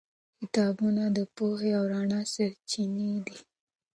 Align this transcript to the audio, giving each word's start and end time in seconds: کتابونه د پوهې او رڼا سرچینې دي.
کتابونه 0.39 1.03
د 1.17 1.19
پوهې 1.35 1.71
او 1.79 1.83
رڼا 1.93 2.21
سرچینې 2.33 3.11
دي. 3.25 3.37